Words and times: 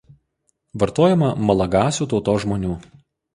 Vartojama 0.83 1.29
malagasių 1.51 2.09
tautos 2.15 2.41
žmonių. 2.49 2.73